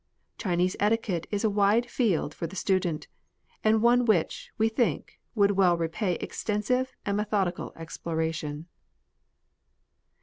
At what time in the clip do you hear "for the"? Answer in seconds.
2.33-2.55